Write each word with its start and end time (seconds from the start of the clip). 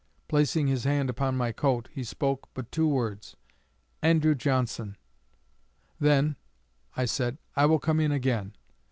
Placing 0.27 0.65
his 0.65 0.83
hand 0.85 1.11
upon 1.11 1.37
my 1.37 1.51
coat, 1.51 1.87
he 1.91 2.03
spoke 2.03 2.49
but 2.55 2.71
two 2.71 2.87
words: 2.87 3.37
'Andrew 4.01 4.33
Johnson.' 4.33 4.97
'Then,' 5.99 6.37
I 6.97 7.05
said, 7.05 7.37
'I 7.55 7.67
will 7.67 7.79
come 7.79 7.99
in 7.99 8.11
again.' 8.11 8.55